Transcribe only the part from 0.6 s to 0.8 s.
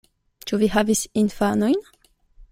vi